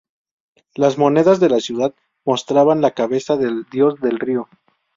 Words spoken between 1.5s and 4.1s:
ciudad mostraban la cabeza del dios